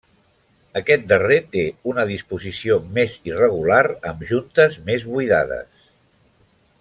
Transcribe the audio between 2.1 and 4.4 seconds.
disposició més irregular, amb